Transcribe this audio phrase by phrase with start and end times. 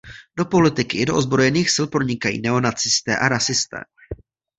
[0.37, 3.77] Do politiky i do ozbrojených sil pronikají neonacisté a rasisté.